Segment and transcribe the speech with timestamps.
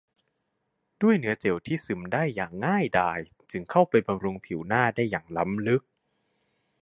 [1.01, 3.19] ด้วยเนื้อเจลที่ซึมได้อย่างง่ายดาย
[3.51, 5.81] จึงเข้าไปบำรุงผิวหน้าได้อย่างล้ำลึก